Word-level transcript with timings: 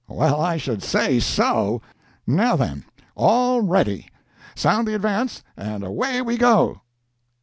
Well, 0.09 0.41
I 0.41 0.57
should 0.57 0.81
say 0.81 1.19
so! 1.19 1.83
Now 2.25 2.55
then—all 2.55 3.61
ready—sound 3.61 4.87
the 4.87 4.95
advance, 4.95 5.43
and 5.55 5.83
away 5.83 6.23
we 6.23 6.37
go!" 6.37 6.81